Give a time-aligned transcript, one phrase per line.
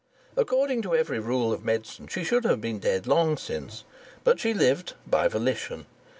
[0.35, 3.83] According to every rule of medicine she should have been dead long since;
[4.23, 5.85] but she lived by volition.